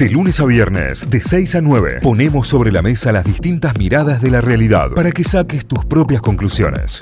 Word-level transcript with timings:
De 0.00 0.08
lunes 0.08 0.40
a 0.40 0.46
viernes, 0.46 1.10
de 1.10 1.20
6 1.20 1.56
a 1.56 1.60
9, 1.60 1.98
ponemos 2.02 2.48
sobre 2.48 2.72
la 2.72 2.80
mesa 2.80 3.12
las 3.12 3.22
distintas 3.22 3.76
miradas 3.76 4.22
de 4.22 4.30
la 4.30 4.40
realidad 4.40 4.92
para 4.94 5.10
que 5.10 5.22
saques 5.22 5.66
tus 5.66 5.84
propias 5.84 6.22
conclusiones. 6.22 7.00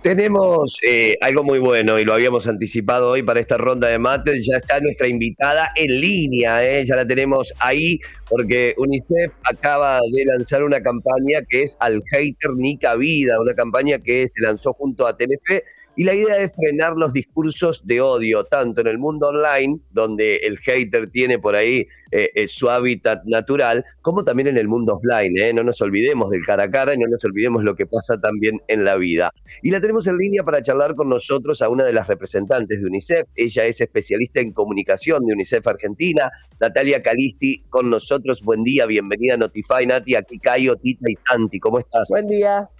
Tenemos 0.00 0.78
eh, 0.86 1.16
algo 1.20 1.42
muy 1.42 1.58
bueno 1.58 1.98
y 1.98 2.04
lo 2.04 2.14
habíamos 2.14 2.46
anticipado 2.46 3.10
hoy 3.10 3.24
para 3.24 3.40
esta 3.40 3.58
ronda 3.58 3.88
de 3.88 3.98
mates. 3.98 4.46
Ya 4.46 4.58
está 4.58 4.78
nuestra 4.78 5.08
invitada 5.08 5.72
en 5.74 6.00
línea, 6.00 6.62
eh, 6.62 6.84
ya 6.84 6.94
la 6.94 7.04
tenemos 7.04 7.52
ahí 7.58 7.98
porque 8.28 8.76
UNICEF 8.78 9.32
acaba 9.42 9.98
de 10.12 10.24
lanzar 10.26 10.62
una 10.62 10.80
campaña 10.80 11.40
que 11.48 11.64
es 11.64 11.76
Al 11.80 12.00
Hater 12.12 12.52
Ni 12.56 12.78
Vida, 12.96 13.40
una 13.40 13.54
campaña 13.54 13.98
que 13.98 14.28
se 14.30 14.40
lanzó 14.40 14.72
junto 14.72 15.04
a 15.04 15.16
Telefe 15.16 15.64
y 15.96 16.04
la 16.04 16.14
idea 16.14 16.38
es 16.38 16.52
frenar 16.54 16.94
los 16.96 17.12
discursos 17.12 17.82
de 17.84 18.00
odio, 18.00 18.44
tanto 18.44 18.80
en 18.80 18.86
el 18.86 18.98
mundo 18.98 19.28
online, 19.28 19.80
donde 19.90 20.36
el 20.36 20.58
hater 20.58 21.10
tiene 21.10 21.38
por 21.38 21.56
ahí 21.56 21.86
eh, 22.12 22.30
eh, 22.34 22.48
su 22.48 22.70
hábitat 22.70 23.22
natural, 23.24 23.84
como 24.00 24.24
también 24.24 24.48
en 24.48 24.56
el 24.56 24.68
mundo 24.68 24.94
offline. 24.94 25.36
¿eh? 25.38 25.52
No 25.52 25.62
nos 25.62 25.80
olvidemos 25.82 26.30
del 26.30 26.44
cara 26.44 26.64
a 26.64 26.70
cara 26.70 26.94
y 26.94 26.98
no 26.98 27.08
nos 27.08 27.24
olvidemos 27.24 27.64
lo 27.64 27.74
que 27.74 27.86
pasa 27.86 28.20
también 28.20 28.60
en 28.68 28.84
la 28.84 28.96
vida. 28.96 29.32
Y 29.62 29.70
la 29.70 29.80
tenemos 29.80 30.06
en 30.06 30.16
línea 30.16 30.44
para 30.44 30.62
charlar 30.62 30.94
con 30.94 31.08
nosotros 31.08 31.60
a 31.60 31.68
una 31.68 31.84
de 31.84 31.92
las 31.92 32.06
representantes 32.06 32.80
de 32.80 32.86
UNICEF. 32.86 33.26
Ella 33.34 33.66
es 33.66 33.80
especialista 33.80 34.40
en 34.40 34.52
comunicación 34.52 35.26
de 35.26 35.32
UNICEF 35.34 35.66
Argentina, 35.66 36.30
Natalia 36.60 37.02
Calisti, 37.02 37.64
con 37.68 37.90
nosotros. 37.90 38.42
Buen 38.42 38.62
día, 38.62 38.86
bienvenida 38.86 39.34
a 39.34 39.38
Notify, 39.38 39.86
Nati, 39.86 40.14
aquí 40.14 40.38
Cayo, 40.38 40.76
Tita 40.76 41.10
y 41.10 41.16
Santi. 41.16 41.58
¿Cómo 41.58 41.78
estás? 41.78 42.08
Buen 42.08 42.28
día. 42.28 42.70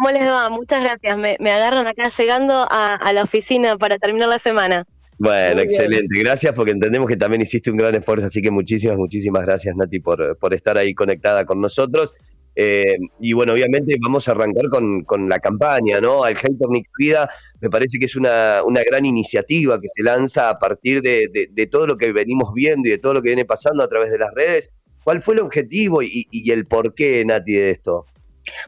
¿Cómo 0.00 0.12
les 0.12 0.30
va? 0.30 0.48
Muchas 0.48 0.82
gracias. 0.82 1.18
Me, 1.18 1.50
agarran 1.50 1.86
acá 1.86 2.08
llegando 2.08 2.66
a, 2.70 3.12
la 3.12 3.22
oficina 3.22 3.76
para 3.76 3.98
terminar 3.98 4.30
la 4.30 4.38
semana. 4.38 4.86
Bueno, 5.18 5.60
excelente. 5.60 6.18
Gracias 6.20 6.54
porque 6.54 6.70
entendemos 6.70 7.06
que 7.06 7.18
también 7.18 7.42
hiciste 7.42 7.70
un 7.70 7.76
gran 7.76 7.94
esfuerzo, 7.94 8.24
así 8.24 8.40
que 8.40 8.50
muchísimas, 8.50 8.96
muchísimas 8.96 9.44
gracias 9.44 9.76
Nati 9.76 10.00
por, 10.00 10.38
por 10.38 10.54
estar 10.54 10.78
ahí 10.78 10.94
conectada 10.94 11.44
con 11.44 11.60
nosotros. 11.60 12.14
Eh, 12.56 12.96
y 13.20 13.34
bueno, 13.34 13.52
obviamente 13.52 13.94
vamos 14.00 14.26
a 14.26 14.30
arrancar 14.30 14.70
con, 14.70 15.04
con 15.04 15.28
la 15.28 15.38
campaña, 15.38 16.00
¿no? 16.00 16.24
Al 16.24 16.34
Hater 16.34 16.68
Nick 16.70 16.88
Vida 16.98 17.28
me 17.60 17.68
parece 17.68 17.98
que 17.98 18.06
es 18.06 18.16
una, 18.16 18.62
una, 18.64 18.82
gran 18.82 19.04
iniciativa 19.04 19.78
que 19.78 19.88
se 19.94 20.02
lanza 20.02 20.48
a 20.48 20.58
partir 20.58 21.02
de, 21.02 21.28
de, 21.52 21.66
todo 21.66 21.86
lo 21.86 21.98
que 21.98 22.10
venimos 22.10 22.54
viendo 22.54 22.88
y 22.88 22.92
de 22.92 22.98
todo 22.98 23.12
lo 23.12 23.20
que 23.20 23.28
viene 23.28 23.44
pasando 23.44 23.84
a 23.84 23.88
través 23.88 24.10
de 24.10 24.18
las 24.18 24.32
redes. 24.34 24.70
¿Cuál 25.04 25.20
fue 25.20 25.34
el 25.34 25.40
objetivo 25.40 26.02
y, 26.02 26.26
y 26.30 26.50
el 26.52 26.64
porqué, 26.64 27.22
Nati, 27.22 27.52
de 27.52 27.70
esto? 27.70 28.06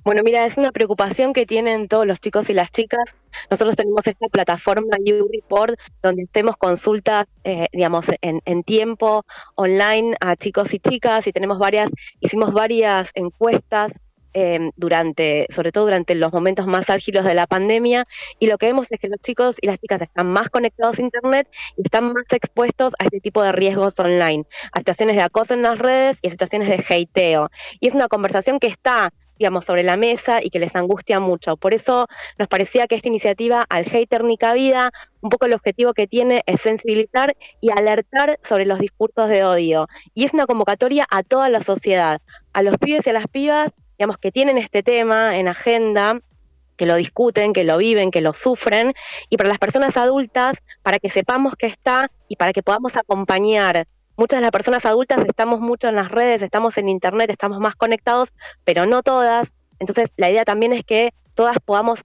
Bueno, 0.05 0.23
mira, 0.25 0.45
es 0.45 0.57
una 0.57 0.73
preocupación 0.73 1.33
que 1.33 1.47
tienen 1.47 1.89
todos 1.89 2.07
los 2.07 2.21
chicos 2.21 2.51
y 2.51 2.55
las 2.55 2.71
chicas. 2.71 3.17
Nosotros 3.51 3.77
tenemos 3.77 4.07
esta 4.07 4.29
plataforma 4.29 4.97
YouReport 5.05 5.79
donde 6.03 6.25
hacemos 6.25 6.57
consultas, 6.57 7.27
eh, 7.45 7.67
digamos, 7.73 8.07
en, 8.21 8.63
tiempo 8.65 9.25
online 9.57 10.15
a 10.21 10.37
chicos 10.37 10.73
y 10.75 10.79
chicas 10.79 11.27
y 11.27 11.33
tenemos 11.33 11.59
varias, 11.59 11.91
hicimos 12.21 12.53
varias 12.53 13.11
encuestas 13.15 13.93
em, 14.35 14.71
durante, 14.77 15.47
sobre 15.51 15.73
todo 15.73 15.85
durante 15.85 16.15
los 16.15 16.33
momentos 16.33 16.67
más 16.67 16.89
álgidos 16.91 17.25
de 17.25 17.35
la 17.35 17.47
pandemia, 17.47 18.07
y 18.39 18.47
lo 18.47 18.57
que 18.57 18.67
vemos 18.67 18.87
es 18.91 18.99
que 19.01 19.09
los 19.09 19.21
chicos 19.21 19.57
y 19.61 19.67
las 19.67 19.79
chicas 19.79 20.01
están 20.01 20.29
más 20.29 20.49
conectados 20.49 20.99
a 20.99 21.03
Internet 21.03 21.49
y 21.77 21.83
están 21.85 22.13
más 22.13 22.25
expuestos 22.31 22.95
a 22.99 23.05
este 23.05 23.21
tipo 23.21 23.43
de 23.43 23.53
riesgos 23.53 23.99
online, 23.99 24.45
a 24.73 24.79
situaciones 24.79 25.17
de 25.17 25.23
acoso 25.23 25.55
en 25.55 25.63
las 25.63 25.79
redes 25.79 26.19
y 26.23 26.29
a 26.29 26.31
situaciones 26.31 26.69
de 26.69 26.77
hateo. 26.77 27.51
Y 27.81 27.89
es 27.89 27.95
una 27.95 28.09
conversación 28.09 28.59
que 28.59 28.69
está 28.69 29.13
digamos, 29.39 29.65
sobre 29.65 29.83
la 29.83 29.97
mesa 29.97 30.41
y 30.43 30.51
que 30.51 30.59
les 30.59 30.75
angustia 30.77 31.21
mucho. 31.21 31.57
Por 31.57 31.75
eso 31.75 32.07
nos 32.39 32.49
parecía 32.49 32.87
que 32.87 32.95
esta 32.95 33.09
iniciativa 33.09 33.65
al 33.69 33.85
hater 33.85 34.25
ni 34.25 34.37
cabida, 34.37 34.91
un 35.21 35.31
poco 35.31 35.47
el 35.47 35.55
objetivo 35.55 35.95
que 35.95 36.07
tiene 36.07 36.43
es 36.47 36.61
sensibilizar 36.61 37.37
y 37.61 37.71
alertar 37.71 38.39
sobre 38.43 38.67
los 38.67 38.79
discursos 38.79 39.29
de 39.29 39.45
odio. 39.45 39.87
Y 40.15 40.25
es 40.25 40.35
una 40.35 40.47
convocatoria 40.47 41.07
a 41.11 41.23
toda 41.23 41.49
la 41.49 41.61
sociedad, 41.61 42.21
a 42.53 42.63
los 42.63 42.79
pibes 42.79 43.07
y 43.07 43.11
a 43.11 43.15
las 43.15 43.29
pibas, 43.29 43.71
digamos, 43.99 44.19
que 44.19 44.33
tienen 44.33 44.59
este 44.59 44.83
tema 44.83 45.39
en 45.39 45.49
agenda, 45.49 46.21
que 46.77 46.87
lo 46.87 46.97
discuten, 46.97 47.53
que 47.53 47.65
lo 47.65 47.79
viven, 47.79 48.11
que 48.11 48.21
lo 48.21 48.33
sufren, 48.33 48.93
y 49.31 49.37
para 49.37 49.49
las 49.49 49.59
personas 49.59 49.97
adultas, 49.97 50.57
para 50.83 50.99
que 50.99 51.11
sepamos 51.11 51.55
que 51.55 51.67
está 51.67 52.11
y 52.29 52.37
para 52.37 52.53
que 52.53 52.63
podamos 52.63 52.97
acompañar 52.97 53.87
muchas 54.23 54.39
de 54.39 54.43
las 54.43 54.53
personas 54.53 54.85
adultas 54.87 55.19
estamos 55.27 55.61
mucho 55.61 55.89
en 55.89 55.97
las 55.97 56.09
redes, 56.09 56.43
estamos 56.43 56.79
en 56.79 56.89
internet, 56.89 57.29
estamos 57.29 57.59
más 57.59 57.75
conectados, 57.75 58.33
pero 58.63 58.87
no 58.87 59.03
todas. 59.03 59.53
Entonces, 59.81 60.11
la 60.17 60.31
idea 60.31 60.45
también 60.45 60.73
es 60.73 60.85
que 60.85 61.13
todas 61.35 61.59
podamos 61.59 62.05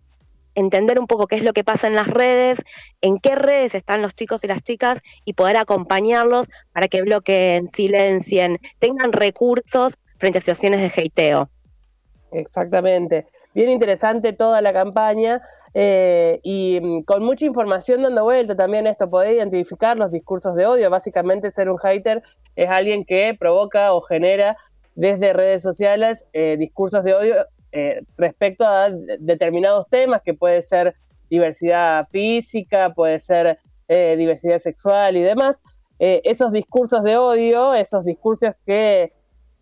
entender 0.56 1.00
un 1.00 1.06
poco 1.06 1.28
qué 1.28 1.36
es 1.36 1.44
lo 1.44 1.54
que 1.54 1.64
pasa 1.64 1.86
en 1.86 1.94
las 1.94 2.08
redes, 2.08 2.58
en 3.02 3.20
qué 3.20 3.36
redes 3.36 3.76
están 3.76 4.02
los 4.02 4.16
chicos 4.16 4.44
y 4.44 4.48
las 4.48 4.64
chicas 4.64 5.00
y 5.26 5.34
poder 5.34 5.58
acompañarlos 5.58 6.48
para 6.72 6.88
que 6.88 7.04
bloqueen, 7.04 7.70
silencien, 7.70 8.58
tengan 8.80 9.14
recursos 9.14 9.94
frente 10.18 10.40
a 10.40 10.42
situaciones 10.42 10.80
de 10.80 11.00
hateo. 11.00 11.52
Exactamente. 12.32 13.28
Bien 13.58 13.72
interesante 13.72 14.34
toda 14.34 14.62
la 14.62 14.72
campaña. 14.72 15.42
Eh, 15.74 16.40
y 16.44 16.80
mm, 16.80 17.02
con 17.06 17.24
mucha 17.24 17.48
información 17.48 18.04
dando 18.04 18.24
vuelta 18.24 18.56
también 18.56 18.86
esto, 18.86 19.10
poder 19.10 19.34
identificar 19.34 19.98
los 19.98 20.12
discursos 20.12 20.54
de 20.54 20.68
odio. 20.68 20.92
Básicamente 20.92 21.50
ser 21.50 21.68
un 21.68 21.80
hater 21.80 22.22
es 22.56 22.70
alguien 22.70 23.04
que 23.04 23.36
provoca 23.40 23.94
o 23.94 24.02
genera 24.02 24.58
desde 24.94 25.34
redes 25.34 25.64
sociales 25.64 26.24
eh, 26.34 26.56
discursos 26.60 27.04
de 27.04 27.16
odio 27.16 27.34
eh, 27.72 28.02
respecto 28.16 28.64
a 28.64 28.92
determinados 28.92 29.88
temas, 29.90 30.22
que 30.22 30.36
puede 30.36 30.62
ser 30.62 30.94
diversidad 31.28 32.08
física, 32.12 32.94
puede 32.94 33.20
ser 33.20 33.58
diversidad 33.88 34.60
sexual 34.60 35.18
y 35.18 35.24
demás. 35.24 35.64
esos 35.98 36.52
discursos 36.52 37.04
de 37.04 37.18
odio, 37.18 37.74
esos 37.74 38.04
discursos 38.04 38.52
que 38.68 39.14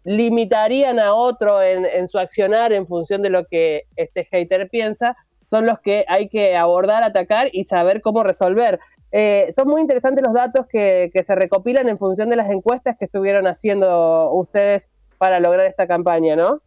limitarían 0.05 0.99
a 0.99 1.13
otro 1.13 1.61
en, 1.61 2.07
su 2.07 2.17
accionar 2.17 2.71
en 2.71 2.87
función 2.87 3.21
de 3.21 3.31
lo 3.31 3.45
que 3.45 3.83
este 3.95 4.23
hater 4.25 4.69
piensa, 4.69 5.17
son 5.49 5.65
los 5.65 5.79
que 5.79 6.05
hay 6.07 6.29
que 6.29 6.55
abordar, 6.55 7.03
atacar 7.03 7.49
y 7.51 7.65
saber 7.65 8.01
cómo 8.01 8.23
resolver. 8.23 8.79
Eh, 9.11 9.47
son 9.53 9.67
muy 9.67 9.81
interesantes 9.81 10.23
los 10.23 10.33
datos 10.33 10.67
que, 10.67 11.09
que, 11.13 11.23
se 11.23 11.35
recopilan 11.35 11.89
en 11.89 11.97
función 11.97 12.29
de 12.29 12.35
las 12.35 12.49
encuestas 12.49 12.95
que 12.97 13.05
estuvieron 13.05 13.47
haciendo 13.47 14.31
ustedes 14.31 14.91
para 15.17 15.39
lograr 15.39 15.65
esta 15.65 15.87
campaña, 15.87 16.35
¿no? 16.35 16.57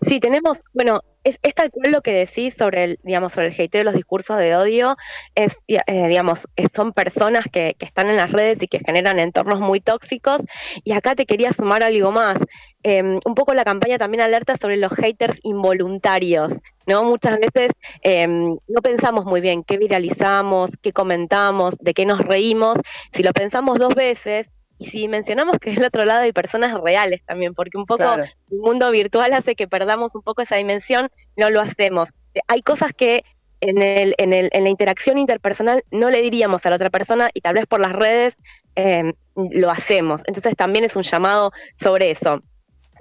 Sí, 0.00 0.20
tenemos, 0.20 0.62
bueno, 0.72 1.00
es, 1.24 1.38
tal 1.54 1.70
cual 1.70 1.92
lo 1.92 2.02
que 2.02 2.12
decís 2.12 2.54
sobre 2.54 2.84
el, 2.84 2.98
digamos, 3.02 3.32
sobre 3.32 3.48
el 3.48 3.54
hateo, 3.60 3.84
los 3.84 3.94
discursos 3.94 4.38
de 4.38 4.56
odio, 4.56 4.96
es, 5.34 5.56
eh, 5.68 6.08
digamos, 6.08 6.48
son 6.74 6.92
personas 6.92 7.46
que, 7.52 7.76
que, 7.78 7.86
están 7.86 8.08
en 8.08 8.16
las 8.16 8.32
redes 8.32 8.62
y 8.62 8.68
que 8.68 8.80
generan 8.80 9.18
entornos 9.18 9.60
muy 9.60 9.80
tóxicos. 9.80 10.40
Y 10.84 10.92
acá 10.92 11.14
te 11.14 11.26
quería 11.26 11.52
sumar 11.52 11.82
algo 11.82 12.10
más. 12.10 12.38
Em, 12.84 13.20
un 13.24 13.34
poco 13.34 13.54
la 13.54 13.64
campaña 13.64 13.98
también 13.98 14.22
alerta 14.22 14.56
sobre 14.60 14.76
los 14.76 14.92
haters 14.92 15.38
involuntarios, 15.44 16.54
¿no? 16.86 17.04
Muchas 17.04 17.38
veces 17.38 17.70
em, 18.02 18.56
no 18.66 18.82
pensamos 18.82 19.24
muy 19.24 19.40
bien 19.40 19.62
qué 19.62 19.76
viralizamos, 19.76 20.70
qué 20.82 20.92
comentamos, 20.92 21.76
de 21.78 21.94
qué 21.94 22.06
nos 22.06 22.18
reímos. 22.20 22.78
Si 23.12 23.22
lo 23.22 23.32
pensamos 23.32 23.78
dos 23.78 23.94
veces, 23.94 24.48
y 24.78 24.86
si 24.86 25.08
mencionamos 25.08 25.58
que 25.58 25.70
del 25.70 25.84
otro 25.84 26.04
lado 26.04 26.22
hay 26.22 26.32
personas 26.32 26.78
reales 26.80 27.22
también, 27.24 27.54
porque 27.54 27.78
un 27.78 27.86
poco 27.86 28.04
el 28.14 28.58
mundo 28.58 28.90
virtual 28.90 29.32
hace 29.32 29.54
que 29.54 29.68
perdamos 29.68 30.14
un 30.14 30.22
poco 30.22 30.42
esa 30.42 30.56
dimensión, 30.56 31.08
no 31.36 31.50
lo 31.50 31.60
hacemos. 31.60 32.08
Hay 32.48 32.62
cosas 32.62 32.92
que 32.92 33.24
en, 33.60 33.80
el, 33.80 34.14
en, 34.18 34.32
el, 34.32 34.48
en 34.52 34.64
la 34.64 34.70
interacción 34.70 35.18
interpersonal 35.18 35.84
no 35.90 36.10
le 36.10 36.20
diríamos 36.20 36.66
a 36.66 36.70
la 36.70 36.76
otra 36.76 36.90
persona 36.90 37.30
y 37.32 37.40
tal 37.40 37.54
vez 37.54 37.66
por 37.66 37.80
las 37.80 37.92
redes 37.92 38.36
em, 38.74 39.12
lo 39.36 39.70
hacemos. 39.70 40.22
Entonces 40.26 40.56
también 40.56 40.84
es 40.84 40.96
un 40.96 41.04
llamado 41.04 41.52
sobre 41.76 42.10
eso 42.10 42.42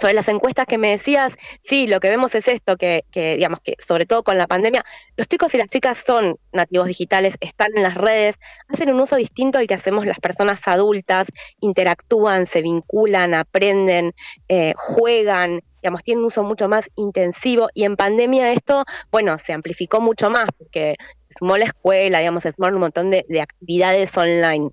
sobre 0.01 0.15
las 0.15 0.27
encuestas 0.27 0.65
que 0.65 0.79
me 0.79 0.89
decías, 0.89 1.33
sí, 1.61 1.85
lo 1.85 1.99
que 1.99 2.09
vemos 2.09 2.33
es 2.33 2.47
esto, 2.47 2.75
que, 2.75 3.05
digamos 3.13 3.59
que 3.61 3.75
sobre 3.79 4.07
todo 4.07 4.23
con 4.23 4.37
la 4.37 4.47
pandemia, 4.47 4.83
los 5.15 5.27
chicos 5.27 5.53
y 5.53 5.59
las 5.59 5.69
chicas 5.69 5.99
son 6.03 6.37
nativos 6.51 6.87
digitales, 6.87 7.35
están 7.39 7.69
en 7.75 7.83
las 7.83 7.93
redes, 7.93 8.35
hacen 8.67 8.89
un 8.89 8.99
uso 8.99 9.15
distinto 9.15 9.59
al 9.59 9.67
que 9.67 9.75
hacemos 9.75 10.05
las 10.07 10.19
personas 10.19 10.67
adultas, 10.67 11.27
interactúan, 11.59 12.47
se 12.47 12.63
vinculan, 12.63 13.35
aprenden, 13.35 14.13
eh, 14.49 14.73
juegan, 14.75 15.61
digamos, 15.83 16.03
tienen 16.03 16.19
un 16.21 16.25
uso 16.25 16.43
mucho 16.43 16.67
más 16.67 16.89
intensivo 16.95 17.69
y 17.75 17.85
en 17.85 17.95
pandemia 17.95 18.51
esto, 18.51 18.83
bueno, 19.11 19.37
se 19.37 19.53
amplificó 19.53 20.01
mucho 20.01 20.31
más 20.31 20.49
porque 20.57 20.95
sumó 21.37 21.57
la 21.57 21.65
escuela, 21.65 22.19
digamos, 22.19 22.43
se 22.43 22.53
un 22.57 22.79
montón 22.79 23.11
de 23.11 23.41
actividades 23.41 24.17
online. 24.17 24.71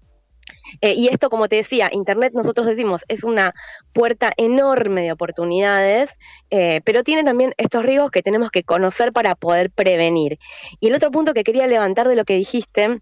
Eh, 0.80 0.94
y 0.94 1.08
esto, 1.08 1.30
como 1.30 1.48
te 1.48 1.56
decía, 1.56 1.88
Internet, 1.92 2.32
nosotros 2.34 2.66
decimos, 2.66 3.04
es 3.08 3.24
una 3.24 3.54
puerta 3.92 4.32
enorme 4.36 5.02
de 5.02 5.12
oportunidades, 5.12 6.18
eh, 6.50 6.80
pero 6.84 7.04
tiene 7.04 7.24
también 7.24 7.54
estos 7.56 7.84
riesgos 7.84 8.10
que 8.10 8.22
tenemos 8.22 8.50
que 8.50 8.62
conocer 8.62 9.12
para 9.12 9.34
poder 9.34 9.70
prevenir. 9.70 10.38
Y 10.80 10.88
el 10.88 10.94
otro 10.94 11.10
punto 11.10 11.34
que 11.34 11.44
quería 11.44 11.66
levantar 11.66 12.08
de 12.08 12.16
lo 12.16 12.24
que 12.24 12.34
dijiste, 12.34 13.00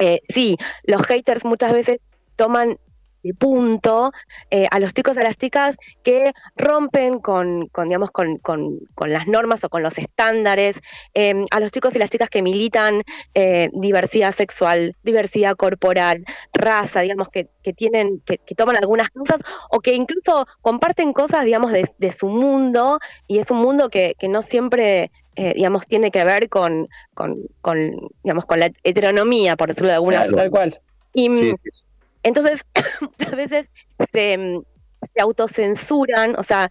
eh, 0.00 0.20
sí, 0.28 0.56
los 0.82 1.02
haters 1.02 1.44
muchas 1.44 1.72
veces 1.72 2.00
toman 2.36 2.78
punto 3.32 4.12
eh, 4.50 4.66
a 4.70 4.78
los 4.80 4.92
chicos 4.92 5.16
y 5.16 5.20
a 5.20 5.24
las 5.24 5.38
chicas 5.38 5.76
que 6.02 6.32
rompen 6.56 7.18
con, 7.18 7.70
digamos, 7.84 8.10
con, 8.10 8.40
las 9.06 9.26
normas 9.26 9.64
o 9.64 9.68
con 9.68 9.82
los 9.82 9.98
estándares, 9.98 10.80
em, 11.14 11.46
a 11.50 11.60
los 11.60 11.72
chicos 11.72 11.94
y 11.96 11.98
las 11.98 12.10
chicas 12.10 12.28
que 12.28 12.42
militan 12.42 13.02
eh, 13.34 13.70
diversidad 13.72 14.34
sexual, 14.34 14.96
diversidad 15.02 15.56
corporal, 15.56 16.24
raza, 16.52 17.00
digamos, 17.00 17.28
que, 17.28 17.48
tienen, 17.76 18.20
que, 18.24 18.38
toman 18.54 18.76
algunas 18.76 19.10
cosas 19.10 19.40
o 19.70 19.80
que 19.80 19.94
incluso 19.94 20.46
comparten 20.60 21.12
cosas, 21.12 21.44
digamos, 21.44 21.72
de, 21.72 22.12
su 22.12 22.28
mundo 22.28 22.98
y 23.26 23.38
es 23.38 23.50
un 23.50 23.58
mundo 23.58 23.88
que, 23.88 24.14
no 24.28 24.42
siempre 24.42 25.10
eh, 25.36 25.52
digamos, 25.56 25.86
tiene 25.86 26.10
que 26.10 26.24
ver 26.24 26.48
con, 26.48 26.88
con, 27.14 27.48
digamos, 28.22 28.44
con 28.44 28.60
la 28.60 28.70
heteronomía, 28.84 29.56
por 29.56 29.68
decirlo 29.68 29.88
de 29.88 29.94
alguna 29.94 30.22
forma. 30.22 30.36
Tal 30.36 30.50
cual. 30.50 30.78
Y, 31.12 31.28
mm, 31.28 31.52
entonces, 32.24 32.62
muchas 33.02 33.32
veces 33.36 33.66
se, 34.12 34.60
se 35.14 35.22
autocensuran, 35.22 36.36
o 36.38 36.42
sea, 36.44 36.70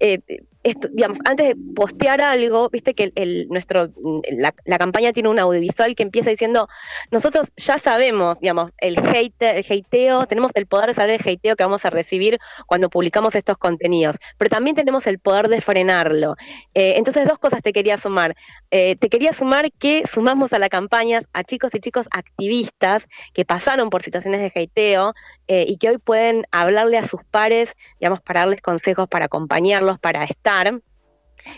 eh, 0.00 0.20
digamos, 0.62 1.18
antes 1.24 1.48
de 1.48 1.56
postear 1.74 2.20
algo, 2.20 2.68
viste 2.68 2.92
que 2.94 3.12
el, 3.14 3.48
nuestro, 3.48 3.88
la, 4.30 4.78
campaña 4.78 5.12
tiene 5.12 5.30
un 5.30 5.38
audiovisual 5.38 5.94
que 5.94 6.02
empieza 6.02 6.28
diciendo, 6.28 6.68
nosotros 7.10 7.48
ya 7.56 7.78
sabemos, 7.78 8.38
digamos, 8.40 8.72
el 8.78 8.98
hate, 8.98 9.40
el 9.40 9.64
hateo, 9.64 10.26
tenemos 10.26 10.52
el 10.54 10.66
poder 10.66 10.88
de 10.88 10.94
saber 10.94 11.20
el 11.20 11.20
hateo 11.20 11.56
que 11.56 11.64
vamos 11.64 11.84
a 11.86 11.90
recibir 11.90 12.38
cuando 12.66 12.90
publicamos 12.90 13.34
estos 13.34 13.56
contenidos, 13.56 14.16
pero 14.36 14.50
también 14.50 14.76
tenemos 14.76 15.06
el 15.06 15.18
poder 15.18 15.48
de 15.48 15.62
frenarlo. 15.62 16.36
Eh, 16.74 16.94
entonces, 16.96 17.26
dos 17.26 17.38
cosas 17.38 17.62
te 17.62 17.72
quería 17.72 17.96
sumar. 17.96 18.34
Eh, 18.70 18.96
te 18.96 19.08
quería 19.08 19.32
sumar 19.32 19.72
que 19.72 20.02
sumamos 20.12 20.52
a 20.52 20.58
la 20.58 20.68
campaña 20.68 21.22
a 21.32 21.42
chicos 21.42 21.74
y 21.74 21.80
chicos 21.80 22.06
activistas 22.10 23.06
que 23.32 23.46
pasaron 23.46 23.88
por 23.88 24.02
situaciones 24.02 24.40
de 24.40 24.60
hateo 24.60 25.14
eh, 25.48 25.64
y 25.66 25.78
que 25.78 25.88
hoy 25.88 25.98
pueden 25.98 26.44
hablarle 26.50 26.98
a 26.98 27.06
sus 27.06 27.24
pares, 27.24 27.74
digamos, 27.98 28.20
para 28.20 28.40
darles 28.40 28.60
consejos, 28.60 29.08
para 29.08 29.24
acompañarlos, 29.24 29.98
para 29.98 30.24
estar 30.24 30.49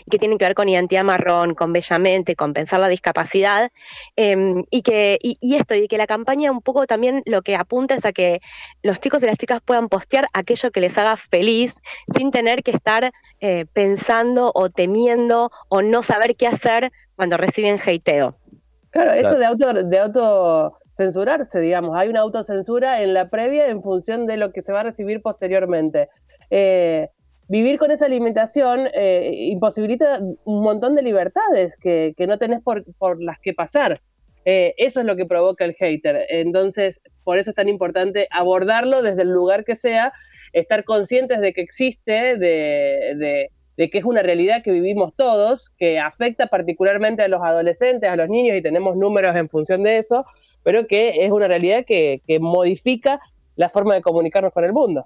y 0.05 0.11
que 0.11 0.19
tienen 0.19 0.37
que 0.37 0.45
ver 0.45 0.55
con 0.55 0.69
identidad 0.69 1.03
marrón, 1.03 1.55
con 1.55 1.73
bellamente, 1.73 2.35
con 2.35 2.53
pensar 2.53 2.79
la 2.79 2.87
discapacidad, 2.87 3.71
em, 4.15 4.63
y 4.69 4.81
que 4.81 5.17
y, 5.21 5.55
esto, 5.55 5.75
y 5.75 5.87
que 5.87 5.97
la 5.97 6.07
campaña 6.07 6.51
un 6.51 6.61
poco 6.61 6.85
también 6.85 7.21
lo 7.25 7.41
que 7.41 7.55
apunta 7.55 7.95
es 7.95 8.05
a 8.05 8.13
que 8.13 8.39
los 8.81 8.99
chicos 8.99 9.23
y 9.23 9.27
las 9.27 9.37
chicas 9.37 9.61
puedan 9.63 9.89
postear 9.89 10.25
aquello 10.33 10.71
que 10.71 10.81
les 10.81 10.97
haga 10.97 11.17
feliz, 11.17 11.75
sin 12.15 12.31
tener 12.31 12.63
que 12.63 12.71
estar 12.71 13.11
eh, 13.39 13.65
pensando 13.73 14.51
o 14.53 14.69
temiendo 14.69 15.51
o 15.69 15.81
no 15.81 16.03
saber 16.03 16.35
qué 16.35 16.47
hacer 16.47 16.91
cuando 17.15 17.37
reciben 17.37 17.79
hateo. 17.79 18.35
Claro, 18.91 19.11
eso 19.13 19.35
de 19.35 19.45
auto, 19.45 19.73
de 19.73 19.99
auto 19.99 20.77
censurarse, 20.95 21.59
digamos, 21.59 21.95
hay 21.95 22.09
una 22.09 22.19
autocensura 22.19 23.01
en 23.01 23.15
la 23.15 23.29
previa 23.29 23.67
en 23.67 23.81
función 23.81 24.27
de 24.27 24.37
lo 24.37 24.51
que 24.51 24.61
se 24.61 24.71
va 24.71 24.81
a 24.81 24.83
recibir 24.83 25.21
posteriormente. 25.21 26.09
Eh, 26.51 27.09
vivir 27.47 27.77
con 27.77 27.91
esa 27.91 28.05
alimentación 28.05 28.87
eh, 28.93 29.31
imposibilita 29.33 30.19
un 30.45 30.63
montón 30.63 30.95
de 30.95 31.01
libertades 31.01 31.77
que, 31.77 32.15
no 32.27 32.37
tenés 32.37 32.61
por, 32.61 32.83
las 33.21 33.39
que 33.39 33.53
pasar. 33.53 34.01
Eh, 34.45 34.73
eso 34.77 34.99
es 34.99 35.05
lo 35.05 35.15
que 35.15 35.25
provoca 35.25 35.65
el 35.65 35.73
hater. 35.73 36.25
Entonces, 36.29 37.01
por 37.23 37.37
eso 37.37 37.49
es 37.49 37.55
tan 37.55 37.69
importante 37.69 38.27
abordarlo 38.31 39.01
desde 39.01 39.21
el 39.21 39.29
lugar 39.29 39.63
que 39.63 39.75
sea, 39.75 40.13
estar 40.51 40.83
conscientes 40.83 41.39
de 41.39 41.53
que 41.53 41.61
existe, 41.61 42.37
de, 42.37 43.49
que 43.77 43.97
es 43.97 44.03
una 44.03 44.21
realidad 44.21 44.61
que 44.63 44.71
vivimos 44.71 45.13
todos, 45.15 45.69
que 45.77 45.99
afecta 45.99 46.47
particularmente 46.47 47.23
a 47.23 47.27
los 47.27 47.41
adolescentes, 47.41 48.09
a 48.09 48.15
los 48.15 48.29
niños, 48.29 48.57
y 48.57 48.61
tenemos 48.61 48.97
números 48.97 49.35
en 49.35 49.49
función 49.49 49.83
de 49.83 49.97
eso, 49.97 50.25
pero 50.63 50.87
que 50.87 51.25
es 51.25 51.31
una 51.31 51.47
realidad 51.47 51.85
que 51.85 52.21
modifica 52.39 53.19
la 53.55 53.69
forma 53.69 53.95
de 53.95 54.01
comunicarnos 54.01 54.53
con 54.53 54.65
el 54.65 54.73
mundo. 54.73 55.05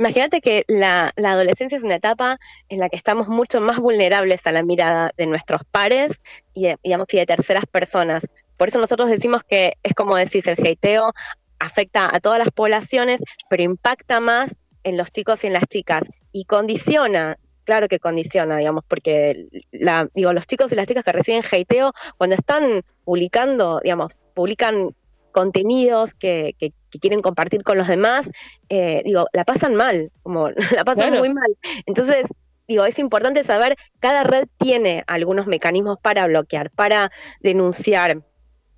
Imagínate 0.00 0.40
que 0.40 0.64
la, 0.66 1.12
adolescencia 1.14 1.76
es 1.76 1.84
una 1.84 1.96
etapa 1.96 2.38
en 2.70 2.78
la 2.78 2.88
que 2.88 2.96
estamos 2.96 3.28
mucho 3.28 3.60
más 3.60 3.78
vulnerables 3.80 4.46
a 4.46 4.52
la 4.52 4.62
mirada 4.62 5.12
de 5.18 5.26
nuestros 5.26 5.62
pares 5.70 6.22
y 6.54 6.62
de, 6.62 6.78
digamos, 6.82 7.06
y 7.12 7.18
de 7.18 7.26
terceras 7.26 7.66
personas. 7.66 8.26
Por 8.56 8.68
eso 8.68 8.78
nosotros 8.78 9.10
decimos 9.10 9.42
que 9.44 9.74
es 9.82 9.92
como 9.94 10.16
decís, 10.16 10.46
el 10.46 10.56
hateo 10.58 11.12
afecta 11.58 12.08
a 12.10 12.18
todas 12.18 12.38
las 12.38 12.50
poblaciones, 12.50 13.20
pero 13.50 13.62
impacta 13.62 14.20
más 14.20 14.56
en 14.84 14.96
los 14.96 15.12
chicos 15.12 15.44
y 15.44 15.48
en 15.48 15.52
las 15.52 15.66
chicas 15.68 16.04
y 16.32 16.46
condiciona 16.46 17.36
claro 17.64 17.86
que 17.86 18.00
condiciona, 18.00 18.56
digamos, 18.56 18.84
porque 18.88 19.48
la, 19.70 20.08
digo, 20.14 20.32
los 20.32 20.46
chicos 20.46 20.72
y 20.72 20.76
las 20.76 20.88
chicas 20.88 21.04
que 21.04 21.12
reciben 21.12 21.42
hateo, 21.44 21.92
cuando 22.16 22.36
están 22.36 22.82
publicando, 23.04 23.80
digamos, 23.84 24.18
publican 24.32 24.94
contenidos 25.30 26.14
que, 26.14 26.54
que, 26.58 26.72
quieren 27.00 27.22
compartir 27.22 27.62
con 27.62 27.78
los 27.78 27.86
demás, 27.86 28.28
eh, 28.68 29.02
digo, 29.04 29.26
la 29.32 29.44
pasan 29.44 29.74
mal, 29.74 30.10
como 30.22 30.50
la 30.76 30.84
pasan 30.84 31.18
muy 31.18 31.32
mal. 31.32 31.56
Entonces, 31.86 32.26
digo, 32.66 32.84
es 32.84 32.98
importante 32.98 33.44
saber, 33.44 33.76
cada 34.00 34.22
red 34.22 34.48
tiene 34.58 35.04
algunos 35.06 35.46
mecanismos 35.46 35.98
para 36.00 36.26
bloquear, 36.26 36.70
para 36.70 37.10
denunciar, 37.40 38.22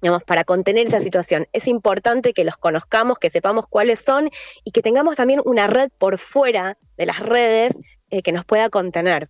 digamos, 0.00 0.22
para 0.24 0.44
contener 0.44 0.86
esa 0.88 1.00
situación. 1.00 1.48
Es 1.52 1.66
importante 1.66 2.32
que 2.32 2.44
los 2.44 2.56
conozcamos, 2.56 3.18
que 3.18 3.30
sepamos 3.30 3.66
cuáles 3.68 4.00
son 4.00 4.30
y 4.64 4.72
que 4.72 4.82
tengamos 4.82 5.16
también 5.16 5.40
una 5.44 5.66
red 5.66 5.90
por 5.98 6.18
fuera 6.18 6.76
de 6.96 7.06
las 7.06 7.20
redes 7.20 7.72
eh, 8.10 8.22
que 8.22 8.32
nos 8.32 8.44
pueda 8.44 8.68
contener. 8.68 9.28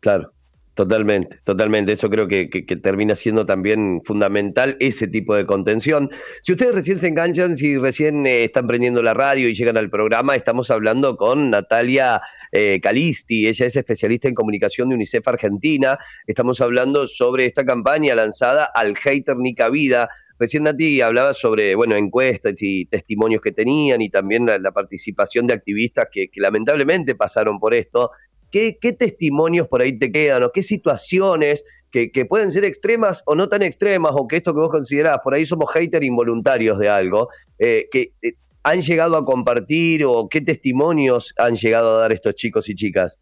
Claro. 0.00 0.32
Totalmente, 0.80 1.36
totalmente. 1.44 1.92
Eso 1.92 2.08
creo 2.08 2.26
que, 2.26 2.48
termina 2.82 3.14
siendo 3.14 3.44
también 3.44 4.00
fundamental 4.02 4.78
ese 4.80 5.08
tipo 5.08 5.36
de 5.36 5.44
contención. 5.44 6.08
Si 6.42 6.52
ustedes 6.52 6.74
recién 6.74 6.96
se 6.96 7.08
enganchan, 7.08 7.54
si 7.54 7.76
recién 7.76 8.24
eh, 8.24 8.44
están 8.44 8.66
prendiendo 8.66 9.02
la 9.02 9.12
radio 9.12 9.50
y 9.50 9.52
llegan 9.52 9.76
al 9.76 9.90
programa, 9.90 10.36
estamos 10.36 10.70
hablando 10.70 11.18
con 11.18 11.50
Natalia 11.50 12.22
eh, 12.50 12.80
Calisti. 12.80 13.46
Ella 13.46 13.66
es 13.66 13.76
especialista 13.76 14.28
en 14.28 14.34
comunicación 14.34 14.88
de 14.88 14.94
UNICEF 14.94 15.28
Argentina. 15.28 15.98
Estamos 16.26 16.62
hablando 16.62 17.06
sobre 17.06 17.44
esta 17.44 17.66
campaña 17.66 18.14
lanzada 18.14 18.64
al 18.64 18.96
hater 18.96 19.36
ni 19.36 19.54
cabida. 19.54 20.08
Recién 20.38 20.62
Nati 20.62 21.02
hablaba 21.02 21.34
sobre, 21.34 21.74
bueno, 21.74 21.94
encuestas 21.96 22.54
y 22.60 22.86
testimonios 22.86 23.42
que 23.42 23.52
tenían 23.52 24.00
y 24.00 24.08
también 24.08 24.46
la, 24.46 24.72
participación 24.72 25.46
de 25.46 25.52
activistas 25.52 26.08
que, 26.10 26.30
que, 26.30 26.40
lamentablemente 26.40 27.14
pasaron 27.14 27.60
por 27.60 27.74
esto 27.74 28.12
¿Qué, 28.50 28.72
testimonios 28.98 29.68
por 29.68 29.82
ahí 29.82 29.98
te 29.98 30.10
quedan 30.10 30.42
o 30.42 30.52
qué 30.52 30.62
situaciones 30.62 31.64
que, 31.90 32.10
pueden 32.28 32.50
ser 32.50 32.64
extremas 32.64 33.22
o 33.26 33.34
no 33.34 33.48
tan 33.48 33.62
extremas 33.62 34.12
o 34.14 34.26
que 34.26 34.36
esto 34.36 34.52
que 34.52 34.60
vos 34.60 34.70
considerás, 34.70 35.20
por 35.22 35.34
ahí 35.34 35.46
somos 35.46 35.72
haters 35.72 36.04
involuntarios 36.04 36.78
de 36.78 36.88
algo, 36.88 37.28
eh, 37.58 37.88
que 37.90 38.12
eh, 38.22 38.34
han 38.62 38.80
llegado 38.80 39.16
a 39.16 39.24
compartir 39.24 40.04
o 40.04 40.28
qué 40.28 40.40
testimonios 40.40 41.32
han 41.36 41.56
llegado 41.56 41.96
a 41.96 42.00
dar 42.00 42.12
estos 42.12 42.34
chicos 42.34 42.68
y 42.68 42.74
chicas? 42.74 43.18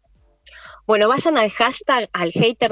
Bueno, 0.89 1.07
vayan 1.07 1.37
al 1.37 1.51
hashtag 1.51 2.09
al 2.13 2.31
hater 2.31 2.71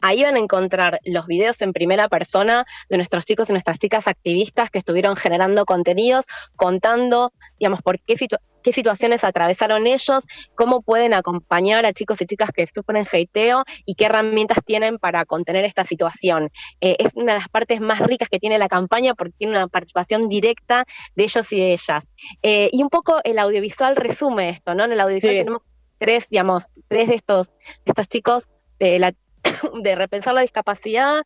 ahí 0.00 0.22
van 0.24 0.34
a 0.34 0.40
encontrar 0.40 0.98
los 1.04 1.28
videos 1.28 1.62
en 1.62 1.72
primera 1.72 2.08
persona 2.08 2.64
de 2.88 2.96
nuestros 2.96 3.24
chicos 3.24 3.48
y 3.48 3.52
nuestras 3.52 3.78
chicas 3.78 4.08
activistas 4.08 4.70
que 4.70 4.78
estuvieron 4.78 5.14
generando 5.14 5.64
contenidos, 5.64 6.24
contando, 6.56 7.32
digamos, 7.60 7.80
por 7.80 8.00
qué, 8.00 8.16
qué 8.62 8.72
situaciones 8.72 9.24
atravesaron 9.24 9.86
ellos, 9.86 10.24
cómo 10.54 10.82
pueden 10.82 11.14
acompañar 11.14 11.86
a 11.86 11.92
chicos 11.92 12.20
y 12.20 12.26
chicas 12.26 12.50
que 12.54 12.66
sufren 12.66 13.06
hateo 13.10 13.64
y 13.84 13.94
qué 13.94 14.06
herramientas 14.06 14.58
tienen 14.64 14.98
para 14.98 15.24
contener 15.24 15.64
esta 15.64 15.84
situación. 15.84 16.50
Eh, 16.80 16.96
es 16.98 17.14
una 17.14 17.34
de 17.34 17.38
las 17.40 17.48
partes 17.48 17.80
más 17.80 18.00
ricas 18.00 18.28
que 18.28 18.38
tiene 18.38 18.58
la 18.58 18.68
campaña 18.68 19.14
porque 19.14 19.34
tiene 19.38 19.54
una 19.54 19.68
participación 19.68 20.28
directa 20.28 20.84
de 21.14 21.24
ellos 21.24 21.52
y 21.52 21.60
de 21.60 21.72
ellas. 21.72 22.04
Eh, 22.42 22.70
y 22.72 22.82
un 22.82 22.88
poco 22.88 23.20
el 23.24 23.38
audiovisual 23.38 23.96
resume 23.96 24.50
esto, 24.50 24.74
¿no? 24.74 24.84
En 24.84 24.92
el 24.92 25.00
audiovisual 25.00 25.34
tenemos 25.34 25.62
tres, 25.98 26.28
digamos, 26.28 26.66
tres 26.88 27.08
de 27.08 27.14
estos, 27.14 27.50
estos 27.84 28.08
chicos 28.08 28.48
de, 28.78 28.98
la, 28.98 29.14
de 29.82 29.94
repensar 29.94 30.34
la 30.34 30.42
discapacidad, 30.42 31.22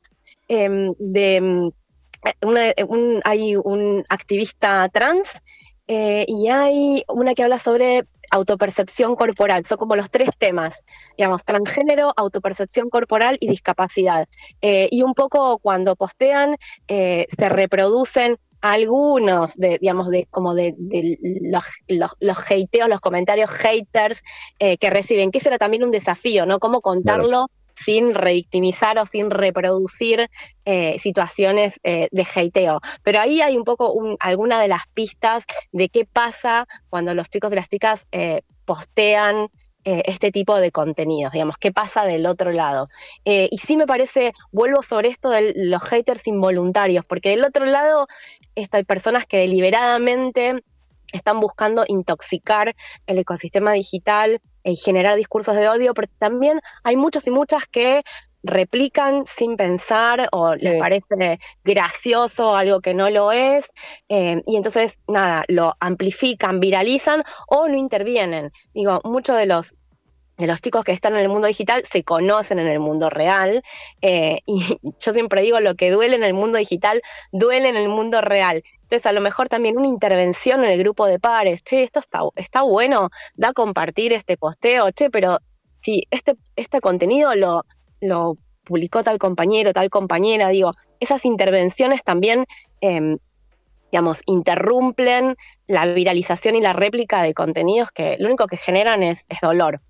em, 0.49 0.93
de 0.99 1.37
em, 1.37 1.71
un, 2.43 3.21
hay 3.25 3.57
un 3.57 4.05
activista 4.09 4.89
trans 4.89 5.31
eh, 5.89 6.25
y 6.27 6.49
hay 6.49 7.05
una 7.09 7.35
que 7.35 7.43
habla 7.43 7.59
sobre 7.59 8.05
autopercepción 8.31 9.15
corporal. 9.15 9.65
Son 9.67 9.79
como 9.79 9.95
los 9.95 10.11
tres 10.11 10.31
temas, 10.37 10.85
digamos, 11.17 11.45
transgénero, 11.45 12.13
autopercepción 12.17 12.91
corporal 12.91 13.37
y 13.41 13.49
discapacidad. 13.49 14.29
Eh, 14.63 14.89
y 14.91 15.03
un 15.03 15.15
poco 15.15 15.59
cuando 15.59 15.95
postean, 15.97 16.57
eh, 16.89 17.27
se 17.37 17.49
reproducen 17.49 18.37
algunos 18.61 19.55
de, 19.55 19.79
digamos, 19.81 20.09
de 20.09 20.27
como 20.31 20.55
de, 20.55 20.75
los, 21.43 21.65
los, 21.87 22.17
los, 22.19 22.39
hateos, 22.39 22.89
los 22.89 23.01
comentarios 23.01 23.51
haters 23.51 24.23
que 24.59 24.91
reciben, 24.91 25.31
que 25.31 25.39
ese 25.39 25.49
era 25.49 25.59
también 25.59 25.85
un 25.85 25.93
desafío, 25.93 26.47
¿no? 26.47 26.59
Cómo 26.59 26.81
contarlo 26.81 27.49
sin 27.85 28.15
revictimizar 28.15 28.99
o 28.99 29.07
sin 29.07 29.31
reproducir 29.31 30.29
eh, 30.65 30.99
situaciones 30.99 31.79
eh, 31.83 32.09
de 32.11 32.27
hateo. 32.35 32.81
Pero 33.03 33.21
ahí 33.21 33.41
hay 33.41 33.57
un 33.57 33.65
poco 33.65 33.93
alguna 34.21 34.61
de 34.61 34.69
las 34.69 34.83
pistas 34.95 35.45
de 35.73 35.89
qué 35.89 36.05
pasa 36.05 36.67
cuando 36.89 37.15
los 37.15 37.29
chicos 37.29 37.53
y 37.53 37.57
las 37.57 37.69
chicas 37.69 38.07
postean 38.65 39.49
este 39.85 40.33
tipo 40.33 40.57
de 40.57 40.73
contenidos, 40.73 41.33
digamos, 41.33 41.59
qué 41.59 41.71
pasa 41.71 42.05
del 42.05 42.27
otro 42.27 42.51
lado. 42.51 42.89
y 43.25 43.57
sí 43.59 43.77
me 43.77 43.87
parece, 43.87 44.33
vuelvo 44.51 44.83
sobre 44.83 45.11
esto 45.11 45.31
de 45.31 45.53
los 45.55 45.81
haters 45.85 46.27
involuntarios, 46.27 47.05
porque 47.05 47.29
del 47.29 47.45
otro 47.45 47.67
lado 47.67 48.09
esto, 48.57 48.79
hay 48.79 48.85
personas 48.85 49.27
que 49.27 49.37
deliberadamente 49.37 50.65
están 51.13 51.41
buscando 51.41 51.85
intoxicar 51.87 52.75
el 53.07 53.19
ecosistema 53.19 53.73
digital 53.73 54.41
y 54.67 54.77
generar 54.77 55.17
discursos 55.17 55.57
de 55.57 55.69
odio, 55.69 55.95
pero 55.95 56.09
también 56.19 56.61
hay 56.85 56.97
muchos 56.97 57.27
y 57.27 57.31
muchas 57.31 57.67
que 57.67 58.03
replican 58.43 59.25
sin 59.27 59.57
pensar 59.57 60.29
o 60.33 60.55
les 60.55 60.79
parece 60.79 61.39
gracioso 61.65 62.55
algo 62.55 62.81
que 62.81 62.95
no 62.95 63.11
lo 63.11 63.33
es, 63.33 63.69
eh, 64.09 64.43
y 64.47 64.57
entonces, 64.57 64.99
nada, 65.09 65.45
lo 65.49 65.75
amplifican, 65.81 66.61
viralizan 66.61 67.25
o 67.49 67.69
no 67.69 67.77
intervienen. 67.77 68.53
Digo, 68.73 69.01
muchos 69.05 69.37
de 69.37 69.47
los 69.47 69.75
de 70.37 70.47
los 70.47 70.61
chicos 70.61 70.85
que 70.85 70.93
están 70.93 71.15
en 71.15 71.21
el 71.21 71.29
mundo 71.31 71.47
digital 71.47 71.85
se 71.91 72.05
conocen 72.05 72.59
en 72.59 72.67
el 72.67 72.79
mundo 72.79 73.09
real 73.09 73.63
eh, 74.03 74.41
y 74.47 74.79
yo 75.01 75.13
siempre 75.13 75.41
digo 75.43 75.61
lo 75.61 75.77
que 75.77 75.91
duele 75.91 76.17
en 76.17 76.25
el 76.25 76.35
mundo 76.35 76.59
digital 76.59 77.01
duele 77.33 77.69
en 77.69 77.77
el 77.77 77.89
mundo 77.89 78.21
real. 78.21 78.63
Entonces 78.87 79.07
a 79.07 79.13
lo 79.13 79.21
mejor 79.21 79.49
también 79.49 79.77
una 79.77 79.89
intervención 79.89 80.65
en 80.65 80.71
el 80.71 80.79
grupo 80.79 81.07
de 81.07 81.19
pares, 81.19 81.65
che, 81.65 81.83
esto 81.83 81.99
está, 81.99 82.21
está 82.37 82.63
bueno, 82.63 83.11
da 83.35 83.49
a 83.49 83.53
compartir 83.53 84.13
este 84.13 84.37
posteo, 84.37 84.93
che, 84.93 85.11
pero 85.11 85.39
si 85.81 86.05
este, 86.13 86.37
este 86.55 86.81
contenido 86.81 87.35
lo, 87.35 87.65
lo 88.01 88.37
publicó 88.63 89.03
tal 89.03 89.19
compañero, 89.19 89.73
tal 89.73 89.91
compañera, 89.91 90.51
digo, 90.51 90.71
esas 91.01 91.25
intervenciones 91.25 92.05
también, 92.05 92.45
em, 92.81 93.19
digamos, 93.91 94.21
interrumpen 94.27 95.35
la 95.67 95.87
viralización 95.87 96.55
y 96.55 96.61
la 96.61 96.73
réplica 96.73 97.23
de 97.23 97.35
contenidos 97.35 97.91
que 97.91 98.17
lo 98.21 98.29
único 98.29 98.47
que 98.47 98.57
generan 98.57 99.03
es, 99.03 99.27
es 99.29 99.39
dolor. 99.43 99.81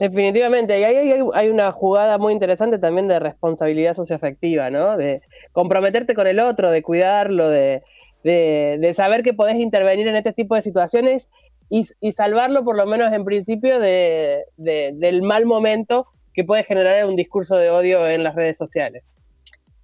Definitivamente, 0.00 0.80
y 0.80 0.84
ahí 0.84 1.12
hay, 1.34 1.48
una 1.48 1.70
jugada 1.70 2.18
muy 2.18 2.32
interesante 2.32 2.78
también 2.78 3.08
de 3.08 3.18
responsabilidad 3.18 3.94
socioafectiva, 3.94 4.70
¿no? 4.70 4.96
De 4.96 5.20
comprometerte 5.52 6.14
con 6.14 6.26
el 6.26 6.40
otro, 6.40 6.70
de 6.70 6.82
cuidarlo, 6.82 7.50
de, 7.50 7.82
de, 8.26 8.94
saber 8.96 9.22
que 9.22 9.34
podés 9.34 9.56
intervenir 9.56 10.08
en 10.08 10.16
este 10.16 10.32
tipo 10.32 10.54
de 10.54 10.62
situaciones 10.62 11.28
y, 11.68 11.84
salvarlo 12.12 12.64
por 12.64 12.76
lo 12.76 12.86
menos 12.86 13.12
en 13.12 13.24
principio 13.24 13.78
de, 13.78 14.44
del 14.56 15.22
mal 15.22 15.46
momento 15.46 16.06
que 16.34 16.44
puede 16.44 16.64
generar 16.64 17.06
un 17.06 17.16
discurso 17.16 17.56
de 17.56 17.70
odio 17.70 18.06
en 18.08 18.22
las 18.24 18.34
redes 18.34 18.56
sociales. 18.56 19.04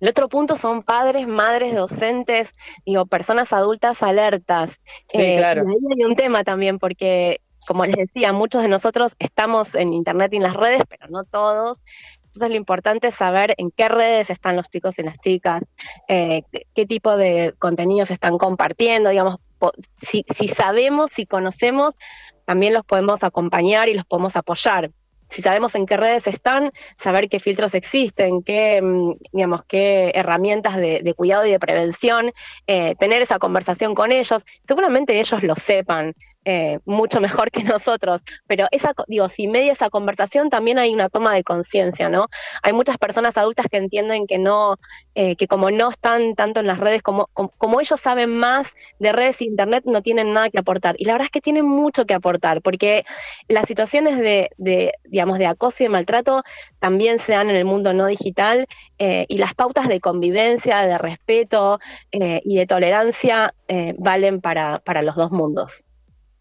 El 0.00 0.08
otro 0.08 0.28
punto 0.28 0.56
son 0.56 0.82
padres, 0.82 1.28
madres, 1.28 1.74
docentes, 1.76 2.52
digo, 2.84 3.06
personas 3.06 3.52
adultas 3.52 4.02
alertas. 4.02 4.80
Sí, 5.08 5.20
eh, 5.20 5.36
claro. 5.38 5.64
Y 5.64 5.70
ahí 5.70 6.00
hay 6.00 6.04
un 6.04 6.16
tema 6.16 6.42
también, 6.42 6.80
porque, 6.80 7.40
como 7.68 7.86
les 7.86 7.94
decía, 7.94 8.32
muchos 8.32 8.62
de 8.62 8.68
nosotros 8.68 9.14
estamos 9.20 9.76
en 9.76 9.92
Internet 9.92 10.32
y 10.32 10.38
en 10.38 10.42
las 10.42 10.56
redes, 10.56 10.82
pero 10.88 11.06
no 11.08 11.22
todos. 11.22 11.84
Entonces 12.32 12.50
lo 12.50 12.56
importante 12.56 13.08
es 13.08 13.14
saber 13.14 13.54
en 13.58 13.70
qué 13.70 13.90
redes 13.90 14.30
están 14.30 14.56
los 14.56 14.70
chicos 14.70 14.98
y 14.98 15.02
las 15.02 15.18
chicas, 15.18 15.62
eh, 16.08 16.44
qué 16.74 16.86
tipo 16.86 17.18
de 17.18 17.54
contenidos 17.58 18.10
están 18.10 18.38
compartiendo, 18.38 19.10
digamos, 19.10 19.36
si, 20.00 20.24
sabemos, 20.48 21.10
si 21.12 21.26
conocemos, 21.26 21.94
también 22.46 22.72
los 22.72 22.86
podemos 22.86 23.22
acompañar 23.22 23.90
y 23.90 23.94
los 23.94 24.06
podemos 24.06 24.34
apoyar 24.34 24.90
si 25.28 25.40
sabemos 25.40 25.74
en 25.74 25.86
qué 25.86 25.96
redes 25.96 26.26
están, 26.26 26.72
saber 26.98 27.30
qué 27.30 27.40
filtros 27.40 27.72
existen, 27.74 28.42
qué, 28.42 28.82
mm, 28.82 29.14
digamos, 29.32 29.64
qué 29.64 30.12
herramientas 30.14 30.76
de, 30.76 31.14
cuidado 31.16 31.46
y 31.46 31.50
de 31.50 31.58
prevención, 31.58 32.32
eh, 32.66 32.94
tener 32.96 33.22
esa 33.22 33.38
conversación 33.38 33.94
con 33.94 34.12
ellos. 34.12 34.44
Seguramente 34.68 35.18
ellos 35.18 35.42
lo 35.42 35.56
sepan. 35.56 36.14
Eh, 36.44 36.80
mucho 36.86 37.20
mejor 37.20 37.52
que 37.52 37.62
nosotros, 37.62 38.20
pero 38.48 38.66
esa, 38.72 38.94
digo, 39.06 39.28
si 39.28 39.46
media 39.46 39.72
esa 39.72 39.90
conversación 39.90 40.50
también 40.50 40.76
hay 40.76 40.92
una 40.92 41.08
toma 41.08 41.32
de 41.34 41.44
conciencia, 41.44 42.08
¿no? 42.08 42.26
Hay 42.64 42.72
muchas 42.72 42.98
personas 42.98 43.36
adultas 43.36 43.66
que 43.70 43.76
entienden 43.76 44.26
que 44.26 44.38
no, 44.38 44.76
eh, 45.14 45.36
que 45.36 45.46
como 45.46 45.70
no 45.70 45.90
están 45.90 46.34
tanto 46.34 46.58
en 46.58 46.66
las 46.66 46.80
redes, 46.80 47.00
como, 47.02 47.28
como, 47.32 47.80
ellos 47.80 48.00
saben 48.00 48.36
más 48.36 48.72
de 48.98 49.12
redes 49.12 49.40
e 49.40 49.44
internet, 49.44 49.84
no 49.86 50.02
tienen 50.02 50.32
nada 50.32 50.50
que 50.50 50.58
aportar. 50.58 50.96
Y 50.98 51.04
la 51.04 51.12
verdad 51.12 51.26
es 51.26 51.30
que 51.30 51.40
tienen 51.40 51.64
mucho 51.66 52.06
que 52.06 52.14
aportar, 52.14 52.60
porque 52.60 53.04
las 53.46 53.66
situaciones 53.66 54.18
de, 54.18 54.50
de 54.56 54.94
digamos, 55.04 55.38
de 55.38 55.46
acoso 55.46 55.84
y 55.84 55.86
de 55.86 55.90
maltrato 55.90 56.42
también 56.80 57.20
se 57.20 57.32
dan 57.32 57.50
en 57.50 57.56
el 57.56 57.64
mundo 57.64 57.94
no 57.94 58.06
digital, 58.06 58.66
eh, 58.98 59.26
y 59.28 59.38
las 59.38 59.54
pautas 59.54 59.86
de 59.86 60.00
convivencia, 60.00 60.80
de 60.86 60.98
respeto 60.98 61.78
y 62.10 62.56
de 62.56 62.66
tolerancia 62.66 63.54
valen 63.98 64.40
para, 64.40 64.80
para 64.80 65.02
los 65.02 65.16
dos 65.16 65.30
mundos. 65.30 65.84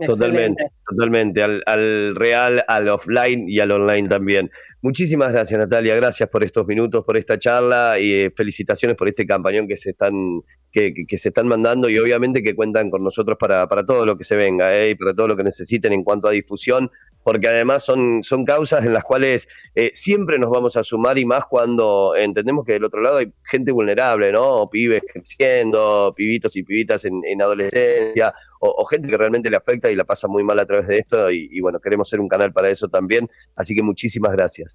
Totalmente, 0.05 0.71
totalmente, 0.87 1.43
al, 1.43 1.63
al, 1.65 2.15
real, 2.15 2.63
al 2.67 2.89
offline 2.89 3.47
y 3.47 3.59
al 3.59 3.71
online 3.71 4.07
también. 4.07 4.51
Muchísimas 4.83 5.31
gracias 5.31 5.59
Natalia, 5.59 5.95
gracias 5.95 6.27
por 6.27 6.43
estos 6.43 6.65
minutos, 6.65 7.05
por 7.05 7.15
esta 7.15 7.37
charla 7.37 7.99
y 7.99 8.13
eh, 8.13 8.33
felicitaciones 8.35 8.97
por 8.97 9.07
este 9.07 9.27
campañón 9.27 9.67
que 9.67 9.77
se 9.77 9.91
están 9.91 10.41
que, 10.71 10.93
que, 11.07 11.17
se 11.17 11.29
están 11.29 11.47
mandando 11.47 11.89
y 11.89 11.99
obviamente 11.99 12.41
que 12.41 12.55
cuentan 12.55 12.89
con 12.89 13.03
nosotros 13.03 13.37
para, 13.37 13.67
para 13.67 13.85
todo 13.85 14.05
lo 14.05 14.17
que 14.17 14.23
se 14.23 14.35
venga 14.35 14.73
eh, 14.73 14.91
y 14.91 14.95
para 14.95 15.13
todo 15.13 15.27
lo 15.27 15.37
que 15.37 15.43
necesiten 15.43 15.93
en 15.93 16.03
cuanto 16.03 16.29
a 16.29 16.31
difusión, 16.31 16.89
porque 17.23 17.47
además 17.49 17.83
son, 17.83 18.23
son 18.23 18.45
causas 18.45 18.85
en 18.85 18.93
las 18.93 19.03
cuales 19.03 19.47
eh, 19.75 19.91
siempre 19.93 20.39
nos 20.39 20.49
vamos 20.49 20.77
a 20.77 20.83
sumar 20.83 21.17
y 21.17 21.25
más 21.25 21.45
cuando 21.45 22.15
entendemos 22.15 22.65
que 22.65 22.73
del 22.73 22.85
otro 22.85 23.01
lado 23.01 23.17
hay 23.17 23.31
gente 23.43 23.71
vulnerable, 23.71 24.31
¿no? 24.31 24.69
pibes 24.71 25.03
creciendo, 25.11 26.13
pibitos 26.15 26.55
y 26.55 26.63
pibitas 26.63 27.05
en, 27.05 27.41
adolescencia, 27.41 28.33
o, 28.59 28.85
gente 28.85 29.09
que 29.09 29.17
realmente 29.17 29.49
le 29.49 29.57
afecta 29.57 29.91
y 29.91 29.95
la 29.95 30.05
pasa 30.05 30.27
muy 30.27 30.43
mal 30.43 30.57
a 30.59 30.65
través 30.65 30.87
de 30.87 30.99
esto 30.99 31.29
y 31.31 31.59
bueno, 31.59 31.79
queremos 31.79 32.07
ser 32.07 32.19
un 32.19 32.27
canal 32.27 32.53
para 32.53 32.69
eso 32.69 32.87
también, 32.87 33.27
así 33.55 33.75
que 33.75 33.83
muchísimas 33.83 34.31
gracias. 34.31 34.70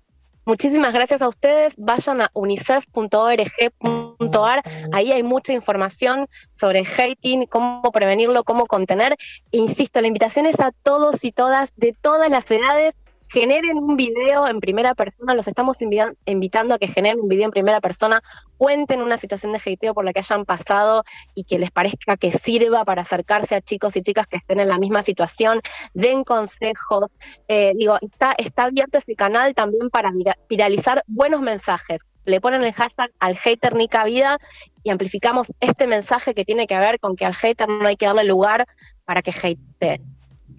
Muchísimas 0.49 0.93
gracias 0.93 1.23
a 1.23 1.29
ustedes. 1.29 1.75
Vayan 1.77 2.21
a 2.21 2.31
unicef.org.ar. 2.33 4.63
Ahí 4.93 5.11
hay 5.11 5.25
mucha 5.25 5.53
información 5.53 6.25
sobre 6.53 6.85
hating, 6.85 7.47
cómo 7.47 7.91
prevenirlo, 7.93 8.45
cómo 8.45 8.67
contener. 8.67 9.17
insisto, 9.51 10.01
la 10.01 10.07
invitación 10.07 10.47
es 10.47 10.61
a 10.61 10.71
todos 10.71 11.25
y 11.25 11.33
todas 11.33 11.73
de 11.77 11.97
todas 12.01 12.31
las 12.31 12.49
edades 12.49 12.95
generen 13.31 13.79
un 13.79 13.97
video 13.97 14.47
en 14.47 14.61
primera 14.61 14.95
persona, 14.95 15.35
los 15.35 15.49
estamos 15.49 15.79
invitando 15.81 16.75
a 16.75 16.79
que 16.79 16.89
generen 16.89 17.21
un 17.21 17.29
video 17.29 17.47
en 17.47 17.51
primera 17.51 17.81
persona, 17.81 18.23
cuenten 18.57 19.03
una 19.03 19.19
situación 19.19 19.53
de 19.53 19.61
hateo 19.65 19.95
por 19.95 20.05
la 20.05 20.13
que 20.13 20.21
hayan 20.21 20.45
pasado 20.45 21.05
y 21.35 21.45
que 21.45 21.59
les 21.59 21.71
parezca 21.71 22.17
que 22.17 22.33
sirva 22.33 22.85
para 22.85 23.03
acercarse 23.03 23.55
a 23.55 23.61
chicos 23.61 23.97
y 23.97 24.03
chicas 24.03 24.27
que 24.27 24.37
estén 24.37 24.61
en 24.61 24.69
la 24.69 24.79
misma 24.79 25.03
situación, 25.03 25.61
den 25.95 26.25
consejos, 26.25 27.11
eh, 27.49 27.73
digo, 27.77 27.99
está, 28.01 28.35
está 28.39 28.65
abierto 28.65 28.99
este 28.99 29.15
canal 29.15 29.55
también 29.55 29.91
para 29.91 30.11
viralizar 30.49 31.03
buenos 31.07 31.41
mensajes. 31.41 32.01
Le 32.25 32.41
ponen 32.41 32.63
el 32.65 32.73
hashtag 32.73 33.13
al 33.21 33.37
hater 33.37 33.77
ni 33.77 33.87
cabida 33.87 34.39
y 34.83 34.91
amplificamos 34.91 35.53
este 35.61 35.87
mensaje 35.87 36.35
que 36.35 36.45
tiene 36.45 36.67
que 36.67 36.77
ver 36.77 36.99
con 36.99 37.15
que 37.15 37.25
al 37.25 37.35
hater 37.35 37.69
no 37.69 37.87
hay 37.87 37.97
que 37.97 38.07
darle 38.07 38.25
lugar 38.25 38.67
para 39.05 39.23
que 39.23 39.33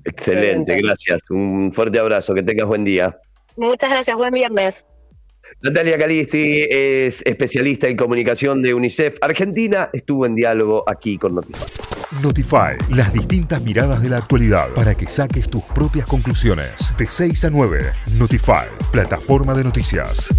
Excelente, 0.08 0.78
gracias. 0.78 1.30
Un 1.30 1.72
fuerte 1.74 2.00
abrazo, 2.00 2.34
que 2.34 2.44
tengas 2.44 2.68
buen 2.68 2.84
día. 2.84 3.18
Muchas 3.58 3.90
gracias, 3.90 4.16
buen 4.16 4.34
viernes. 4.34 4.86
Natalia 5.62 5.98
Calisti 5.98 6.66
es 6.70 7.24
especialista 7.26 7.88
en 7.88 7.98
comunicación 7.98 8.62
de 8.62 8.74
UNICEF 8.74 9.18
Argentina. 9.22 9.90
Estuvo 9.94 10.26
en 10.26 10.36
diálogo 10.36 10.84
aquí 10.88 11.18
con 11.18 11.36
Notify. 11.36 11.66
Notify, 12.22 12.78
las 12.90 13.12
distintas 13.12 13.62
miradas 13.62 14.02
de 14.02 14.10
la 14.10 14.18
actualidad 14.18 14.70
para 14.76 14.96
que 14.96 15.08
saques 15.08 15.50
tus 15.50 15.64
propias 15.64 16.06
conclusiones. 16.06 16.94
De 16.98 17.08
6 17.08 17.46
a 17.46 17.50
9, 17.50 17.80
Notify, 18.18 18.68
plataforma 18.92 19.54
de 19.54 19.64
noticias. 19.64 20.30